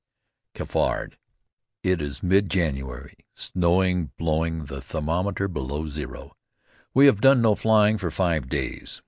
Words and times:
XII 0.57 0.65
CAFARD 0.65 1.17
It 1.83 2.01
is 2.01 2.23
mid 2.23 2.49
January, 2.49 3.17
snowing, 3.35 4.07
blowing, 4.17 4.65
the 4.65 4.81
thermometer 4.81 5.47
below 5.47 5.85
zero. 5.85 6.35
We 6.95 7.05
have 7.05 7.21
done 7.21 7.39
no 7.43 7.53
flying 7.53 7.99
for 7.99 8.09
five 8.09 8.49
days. 8.49 8.99